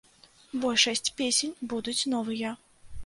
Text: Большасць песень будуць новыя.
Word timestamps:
Большасць 0.63 1.13
песень 1.21 1.53
будуць 1.75 1.97
новыя. 2.15 2.57